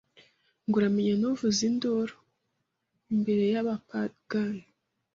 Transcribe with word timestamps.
ngo 0.65 0.75
uramenye 0.79 1.13
ntuvuze 1.15 1.61
induru 1.69 2.15
imbere 3.13 3.43
y’abapagani 3.53 4.65